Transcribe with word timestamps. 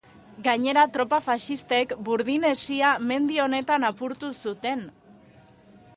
Gainera, 0.45 0.85
tropa 0.95 1.19
faxistek 1.27 1.93
Burdin 2.09 2.47
Hesia 2.51 2.95
mendi 3.13 3.39
honetan 3.47 3.89
apurtu 3.93 4.35
zuten. 4.49 4.87